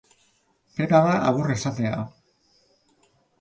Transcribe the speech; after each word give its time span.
Pena 0.77 1.01
da 1.07 1.11
agur 1.33 1.51
esatea. 1.57 2.01